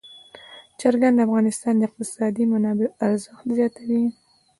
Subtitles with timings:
[0.79, 4.03] چرګان د افغانستان د اقتصادي منابعو ارزښت زیاتوي.